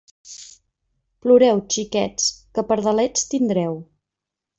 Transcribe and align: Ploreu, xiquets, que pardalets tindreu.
Ploreu, 1.25 1.61
xiquets, 1.75 2.31
que 2.55 2.65
pardalets 2.71 3.29
tindreu. 3.35 3.77